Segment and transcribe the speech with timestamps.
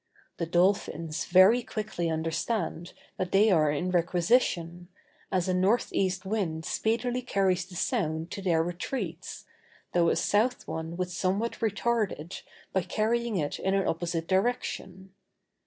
[0.37, 4.87] The dolphins very quickly understand that they are in requisition,
[5.31, 9.45] as a north east wind speedily carries the sound to their retreats,
[9.93, 12.41] though a south one would somewhat retard it
[12.73, 15.11] by carrying it in an opposite direction.